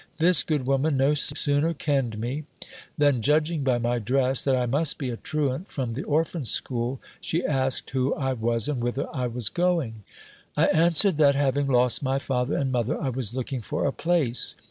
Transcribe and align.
This 0.17 0.41
good 0.41 0.65
woman 0.65 0.97
no 0.97 1.13
sooner 1.13 1.75
kenned 1.75 2.17
me, 2.17 2.45
than, 2.97 3.21
judging 3.21 3.63
by 3.63 3.77
my 3.77 3.99
dress 3.99 4.43
that 4.43 4.55
I 4.55 4.65
must 4.65 4.97
be 4.97 5.11
a 5.11 5.15
truant 5.17 5.67
from 5.67 5.93
the 5.93 6.01
orphan 6.01 6.43
school, 6.43 6.99
she 7.21 7.45
asked 7.45 7.91
who 7.91 8.15
I 8.15 8.33
was 8.33 8.67
and 8.67 8.81
whither 8.81 9.05
I 9.15 9.27
was 9.27 9.49
going. 9.49 10.01
I 10.57 10.65
answered 10.69 11.17
that, 11.19 11.35
having 11.35 11.67
lost 11.67 12.01
my 12.01 12.17
father 12.17 12.57
and 12.57 12.71
mother, 12.71 12.99
I 12.99 13.09
was 13.09 13.35
looking 13.35 13.61
for 13.61 13.85
a 13.85 13.93
place. 13.93 14.55